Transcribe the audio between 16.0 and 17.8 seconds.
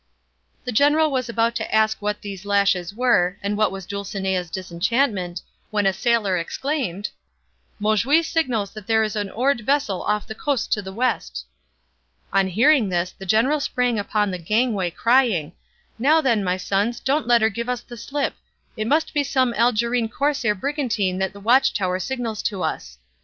then, my sons, don't let her give